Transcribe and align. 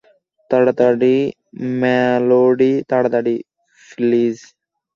তাড়াতাড়ি, 0.51 1.15
মেলোডি, 1.81 2.71
তাড়াতাড়ি, 2.89 3.35
প্লিজ। 3.89 4.35